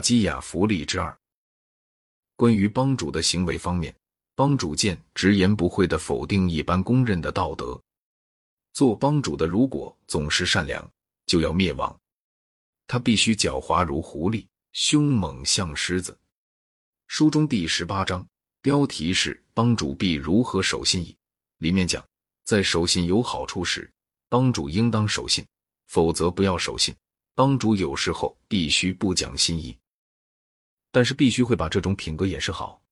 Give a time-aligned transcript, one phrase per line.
[0.00, 1.16] 基雅弗利之二。
[2.36, 3.94] 关于帮主的行为方面，
[4.34, 7.80] 帮主见直言不讳的否定一般公认的道德。
[8.72, 10.88] 做帮主的如果总是善良，
[11.26, 11.98] 就要灭亡。
[12.86, 16.16] 他必须狡猾如狐狸，凶猛像狮子。
[17.08, 18.26] 书中第十八章
[18.62, 21.16] 标题是“帮主必如何守信义”，
[21.58, 22.06] 里面讲，
[22.44, 23.90] 在守信有好处时，
[24.28, 25.44] 帮主应当守信，
[25.88, 26.94] 否则不要守信。
[27.34, 29.76] 帮主有时候必须不讲信义，
[30.90, 32.82] 但是必须会把这种品格掩饰好，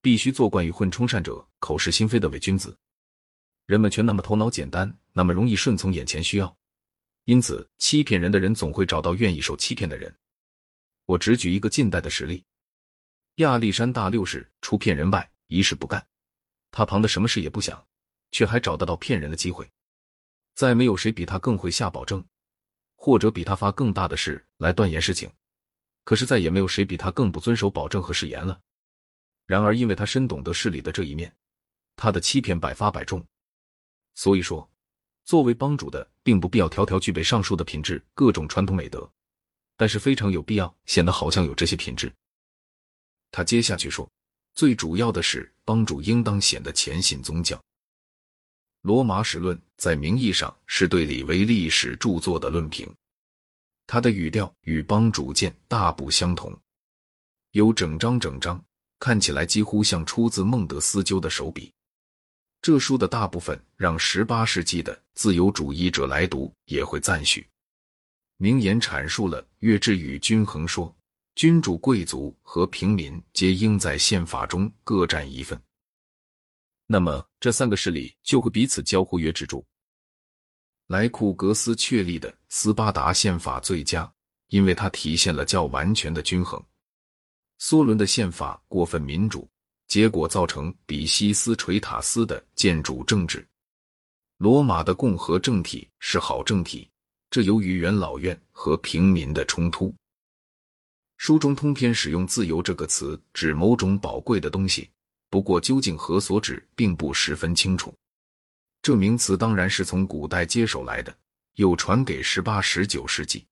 [0.00, 2.76] 必须做惯于混充善者、口是心非的伪君子。
[3.66, 6.56] 人们却那么头脑简单，那么容易顺从眼前需要。
[7.24, 10.14] 因此，欺骗人的人总会找到愿意受欺骗的人。
[11.06, 12.44] 我只举一个近代的实例：
[13.36, 16.04] 亚历山大六世除骗人外一事不干，
[16.70, 17.86] 他旁的什么事也不想，
[18.32, 19.70] 却还找得到骗人的机会。
[20.54, 22.24] 再没有谁比他更会下保证，
[22.96, 25.30] 或者比他发更大的誓来断言事情。
[26.04, 28.60] 可是再也没有谁比他更不遵守保证和誓言了。
[29.46, 31.34] 然而，因为他深懂得事理的这一面，
[31.96, 33.24] 他的欺骗百发百中。
[34.14, 34.68] 所以说。
[35.24, 39.08] 作为帮主的，并不必要条条具备上述的品质、各种传统美德，
[39.76, 42.12] 但是非常有必要显得好像有这些品质。
[43.30, 44.10] 他接下去说，
[44.52, 47.62] 最主要的是帮主应当显得虔信宗教。
[48.80, 52.92] 罗马史论在名义上是对李维历史著作的论评，
[53.92, 56.58] 他的语调与帮主见大不相同，
[57.50, 58.64] 有整章整章，
[58.98, 61.70] 看起来几乎像出自孟德斯鸠的手笔。
[62.62, 67.46] 这书的大部分让十八世纪的自由主义者来读也会赞许。
[68.38, 70.96] 名言阐述了约制与均衡说，
[71.34, 75.62] 君主、贵族和平民皆应在宪法中各占一份。
[76.86, 79.62] 那么这三个势力就会彼此交互约制住。
[80.92, 84.12] 莱库格斯确立的斯巴达宪法最佳，
[84.48, 86.62] 因为它体现了较完全的均衡。
[87.58, 89.48] 梭伦的宪法过分民主。
[89.88, 93.46] 结果造成比西斯垂塔斯的建主政治。
[94.36, 96.88] 罗马的共和政体是好政体，
[97.30, 99.94] 这由于元老院和平民的冲突。
[101.16, 104.90] 书中通篇使用“自由”这个词，指某种宝贵的东西，
[105.28, 107.94] 不过究竟何所指，并不十分清楚。
[108.82, 111.16] 这名词当然是从古代接手来的，
[111.54, 113.46] 又传给十八、十九世纪。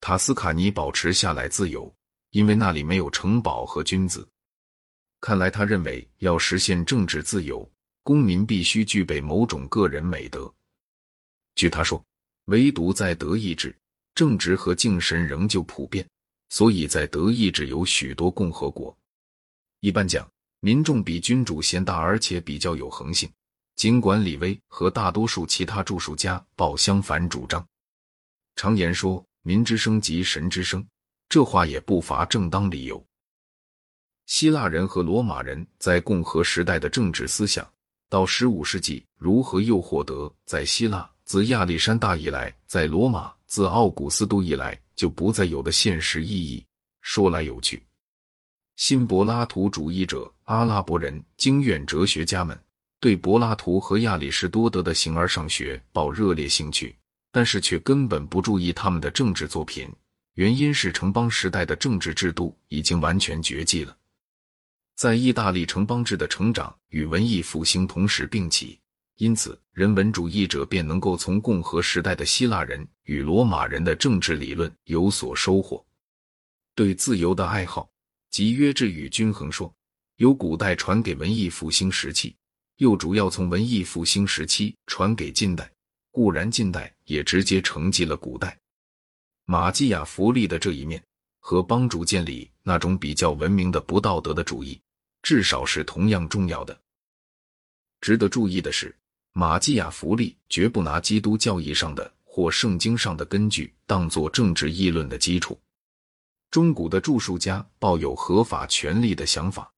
[0.00, 1.94] 塔斯卡尼保持下来自由，
[2.30, 4.28] 因为那里没有城堡和君子。
[5.20, 7.70] 看来，他认为要实现政治自由，
[8.02, 10.52] 公民必须具备某种个人美德。
[11.54, 12.04] 据他说，
[12.46, 13.72] 唯独在德意志，
[14.16, 16.04] 正直和敬神仍旧普遍，
[16.48, 18.96] 所以在德意志有许多共和国。
[19.78, 20.28] 一般讲，
[20.58, 23.30] 民众比君主先大，而且比较有恒性。
[23.80, 27.66] 尽管李威和大多数其他著述家抱相反主张，
[28.54, 30.86] 常言说“民之声即神之声”，
[31.30, 33.02] 这话也不乏正当理由。
[34.26, 37.66] 希腊人和罗马人在共和时代的政治思想，
[38.10, 46.62] 到十五世纪如何又获得在希腊自亚历山大以来，在罗马自奥古斯都以来就不再有的现实意义，
[47.00, 47.82] 说来有趣。
[48.76, 52.62] 新柏拉图主义者、阿拉伯人、经院哲学家们
[53.00, 56.94] 对柏拉图和亚里士多德的形而上学抱热烈兴趣，
[57.32, 59.90] 但是却根本不注意他们的政治作品，
[60.34, 63.96] 原因是城邦时代的政治制度已经完全绝迹了。
[64.96, 68.78] 在意大利城邦制的成长与文艺复兴同时并起，
[69.16, 75.82] 因此人文主义者便能够从共和时代的希腊人与罗马人的政治理论有所收获。
[76.74, 77.90] 对自由的爱好
[78.30, 79.74] 及约制与均衡说，
[80.16, 82.36] 由古代传给文艺复兴时期，
[82.80, 85.70] 又主要从文艺复兴时期传给近代。
[86.10, 88.58] 固然近代也直接承继了古代。
[89.44, 91.00] 马基雅弗利的这一面
[91.38, 94.80] 和帮主建立那种比较文明的不道德的主义。
[95.22, 96.80] 至少是同样重要的。
[98.00, 98.96] 值得注意的是，
[99.32, 105.60] 马基雅弗利绝不拿基督教义上的或圣经上的根据当作政治议论的基础。
[106.50, 109.70] 中古的著述家抱有合法权利的想法，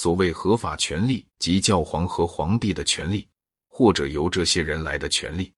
[0.00, 3.26] 所谓合法权利，即教皇和皇帝的权利，
[3.66, 5.52] 或者由这些人来的权利。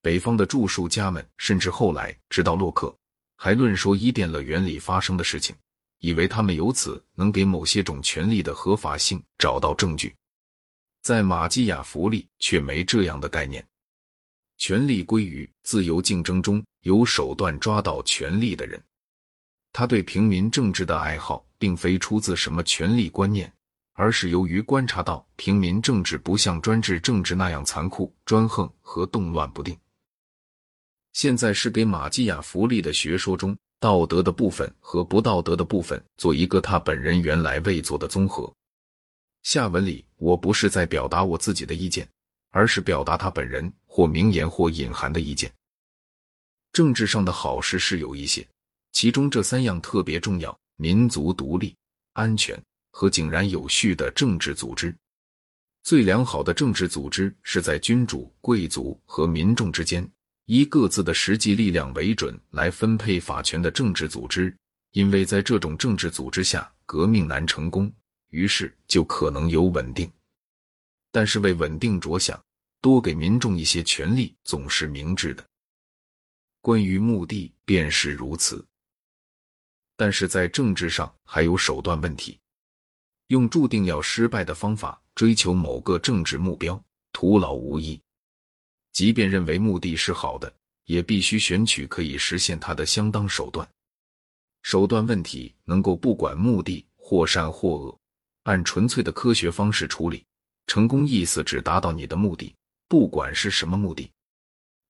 [0.00, 2.92] 北方的著述家们甚至后来直到洛克，
[3.36, 5.54] 还论说伊甸乐园里发生的事情。
[6.00, 10.12] 以为他们由此能给某些种权利的合法性找到证据，
[11.00, 13.64] 在马基雅弗利却没这样的概念。
[14.58, 18.82] 权力归于自由竞争中有手段抓到权力的人。
[19.72, 23.52] 他对平民政治的爱好，并非出自什么权力观念，
[23.92, 29.78] 而是由于观察到平民政治不像专制政治那样残酷、专横和动乱不定。
[31.12, 33.56] 现在是给马基雅弗利的学说中。
[33.78, 38.52] 道德的部分和不道德的部分做一个他本人原来未做的综合。
[39.42, 42.08] 下文里我不是在表达我自己的意见，
[42.50, 45.52] 而是表达他本人或明言或隐含的意见。
[46.72, 48.46] 政治上的好事是有一些，
[48.92, 51.76] 其中这三样特别重要：民族独立、
[52.14, 54.92] 安全和井然有序的政治组织。
[55.84, 60.10] 最良好的政治组织是在君主、贵族和民众之间。
[60.46, 64.52] 以各自的实际力量为准来分配法权的政治组织，
[64.90, 67.90] 因为在这种政治组织下，革命难成功，
[68.30, 70.10] 于是就可能有稳定。
[71.12, 72.42] 但是为稳定着想，
[72.80, 75.46] 多给民众一些权利总是明智的。
[76.60, 78.66] 关于目的便是如此。
[79.96, 82.38] 但是在政治上还有手段问题，
[83.28, 88.00] 用注定要失败的方法追求某个政治目标，徒劳无益。
[88.92, 90.52] 即便认为目的是好的，
[90.84, 93.68] 也必须选取可以实现它的相当手段。
[94.62, 97.98] 手段问题能够不管目的或善或恶，
[98.44, 100.24] 按纯粹的科学方式处理，
[100.66, 102.54] 成功意思只达到你的目的，
[102.86, 104.10] 不管是什么目的。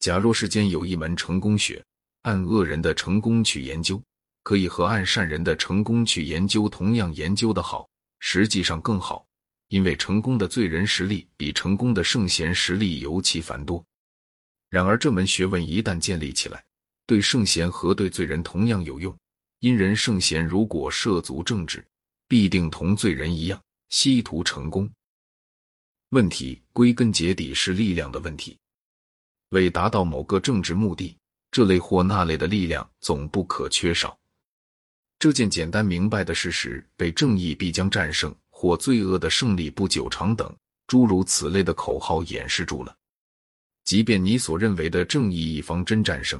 [0.00, 1.82] 假若世间有一门成功学，
[2.22, 4.02] 按恶人的成功去研究，
[4.44, 7.88] 可以和按善人的成功去研究同样研究的好，
[8.20, 9.26] 实际上更好。
[9.68, 13.84] 因为成功的罪人实力比成功的圣贤实力尤其繁多。
[14.68, 16.62] 然而，这门学问一旦建立起来，
[17.06, 19.16] 对圣贤和对罪人同样有用。
[19.60, 21.84] 因人圣贤如果涉足政治，
[22.28, 24.88] 必定同罪人一样，希图成功。
[26.10, 28.56] 问题归根结底是力量的问题。
[29.48, 31.16] 为达到某个政治目的，
[31.50, 34.16] 这类或那类的力量总不可缺少。
[35.24, 38.30] 这件简单明白的事实被“正义必将战胜”。
[38.52, 40.54] 或罪恶的胜利不久长等
[40.86, 42.94] 诸如此类的口号掩饰住了。
[43.86, 46.38] 即便你所认为的正义一方真战胜，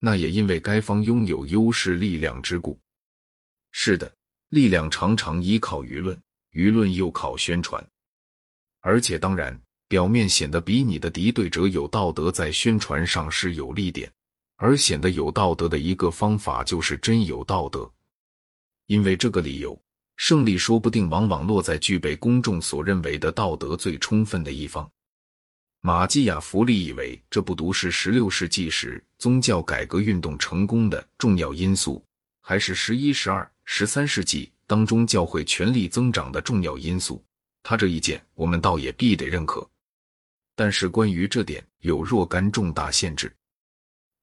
[0.00, 2.78] 那也因为该方拥有优势力量之故。
[3.72, 4.14] 是的，
[4.50, 6.14] 力量常常依靠舆论，
[6.52, 7.82] 舆论又靠宣传。
[8.82, 14.12] 而且，当然，表面显得比你的敌对者有道德，在宣传上是有利点。
[14.56, 17.90] 而显得有道德的一个方法，就是真有道德。
[18.86, 19.78] 因为这个理由。
[20.16, 24.90] 胜利说不定往往落在具备公众所认为的道德最充分的一方。
[25.82, 32.02] 马基雅弗利以为，这不独是十六世纪时宗教改革运动成功的重要因素，
[32.40, 37.22] 还是十一、十二、十三世纪当中教会权力增长的重要因素。
[37.62, 39.68] 他这一见，我们倒也必得认可。
[40.54, 43.30] 但是关于这点，有若干重大限制：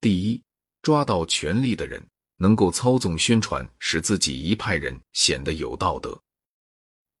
[0.00, 0.40] 第一，
[0.82, 2.00] 抓到权力的人。
[2.42, 6.18] 能够操纵宣传，使自己一派人显得有道德。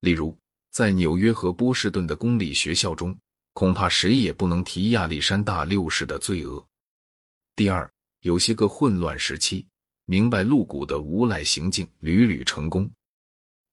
[0.00, 0.34] 例如，
[0.70, 3.14] 在纽约和波士顿的公立学校中，
[3.52, 6.66] 恐怕谁也不能提亚历山大六世的罪恶。
[7.54, 7.88] 第二，
[8.20, 9.66] 有些个混乱时期，
[10.06, 12.90] 明白露骨的无赖行径屡屡成功。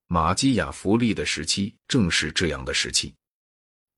[0.07, 3.15] 马基雅弗利的时期正是这样的时期。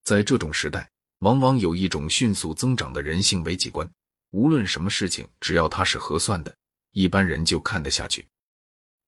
[0.04, 0.88] 在这种时代，
[1.20, 3.90] 往往有一种迅速增长的人性危机观：
[4.30, 6.56] 无论什么事情，只要它是合算的。
[6.92, 8.26] 一般人就看得下去。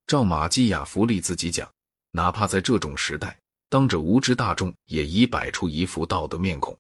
[0.08, 1.70] 照马基雅弗利自己讲，
[2.12, 3.40] 哪怕在这种时代，
[3.70, 6.78] 当着无知大众，也已摆出一副道德面孔。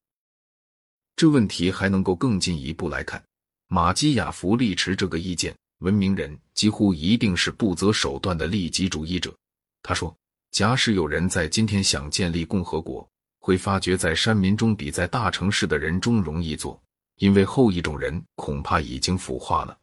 [1.16, 3.24] 这问题还能够更进一步来看。
[3.68, 9.34] 马基雅弗利持这个意见，文明人几乎一定是不择手段的利己主义者。
[9.82, 10.16] 他说
[10.52, 13.08] ：“假使有人在今天想建立共和国，
[13.40, 16.82] 会发觉在山民中比在大城市的人中容易做，
[17.16, 19.78] 因为后一种人恐怕已经腐化了。”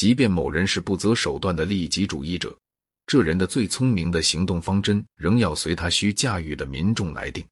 [0.00, 2.58] 即便某人是不择手段的利己主义者，
[3.06, 7.46] 这人的最聪明的行动方针仍要随他需驾驭的民众来定。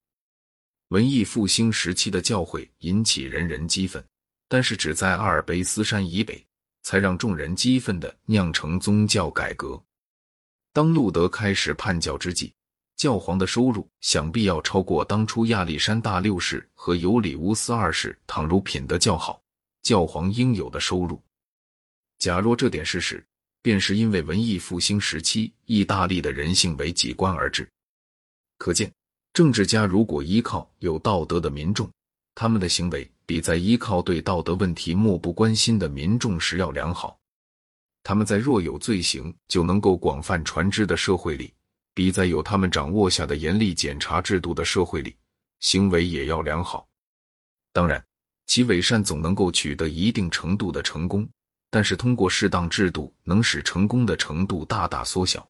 [0.89, 4.03] 文艺复兴时期的教会引起人人激愤，
[4.49, 6.43] 但是只在阿尔卑斯山以北，
[6.85, 9.79] 才让众人激愤的酿成宗教改革。
[10.73, 12.51] 当路德开始叛教之际，
[12.97, 19.39] 教皇的收入想必要超过当初亚历山大六世和尤里乌斯二世倘如品德较好，
[19.83, 21.23] 教皇应有的收入。
[22.19, 23.25] 假若这点事实，
[23.63, 27.69] 便是因为文艺复兴时期意大利的人性为己观而至。
[28.57, 28.93] 可见，
[29.33, 31.89] 政治家如果依靠有道德的民众，
[32.35, 37.17] 他们的行为比在依靠对道德问题漠不关心的民众时要良好；
[38.03, 41.53] 他们在若有罪行就能够广泛传知的社会里，
[41.95, 45.15] 比在有他们掌握下的严厉检查制度的社会里，
[45.61, 46.89] 行为也要良好。
[47.73, 48.05] 当然，
[48.47, 51.29] 其伪善总能够取得一定程度的成功。
[51.71, 55.47] 但是，通过适当制度，能使成功的程度大大缩小。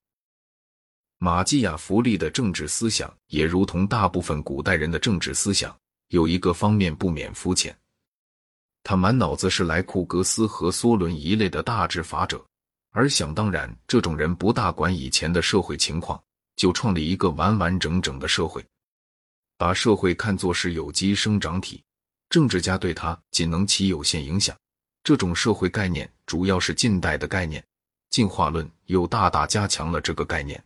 [1.18, 5.76] 马基雅弗利的政治思想也如同大部分古代人的政治思想，
[6.08, 7.76] 有一个方面不免肤浅。
[8.84, 12.44] 他满脑子是莱库格斯和梭伦一类的大治法者，
[12.90, 16.22] 而想当然，这种人不大管以前的社会情况，
[16.56, 18.64] 就创立一个完完整整的社会，
[19.56, 21.82] 把社会看作是有机生长体，
[22.30, 24.56] 政治家对他仅能起有限影响。
[25.08, 27.64] 这种社会概念主要是近代的概念，
[28.10, 30.62] 进化论又大大加强了这个概念。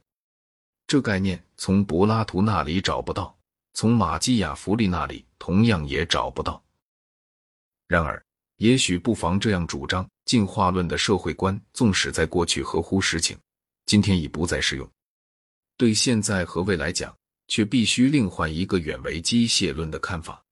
[0.89, 3.33] 这概念从柏拉图那里找不到，
[3.73, 6.61] 从马基雅弗利那里同样也找不到。
[7.87, 8.21] 然而，
[8.57, 13.39] 也许不妨这样主张：进化论的社会观，纵使在过去合乎实情，
[13.87, 14.85] 今天已不再适用；
[15.77, 20.43] 对现在和未来讲，却必须另换一个远为机械论的看法。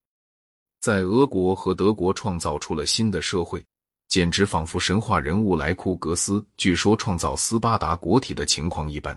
[0.78, 3.60] 在俄国和德国创造出了新的社会，
[4.10, 9.16] 简直仿佛神话人物莱库格斯据说创造斯巴达国体的情况一般。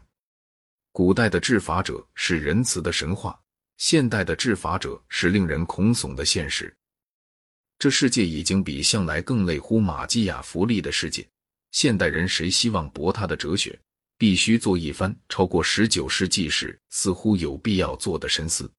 [0.92, 3.38] 古代的治法者是仁慈的神话，
[3.78, 6.72] 现代的治法者是令人恐悚的现实。
[7.80, 11.28] 这世界已经比向来更类乎马基雅弗利的世界。
[11.72, 13.78] 现代人谁希望驳他的哲学，
[14.20, 18.72] 必须做一番超过十九世纪时似乎有必要做的深思。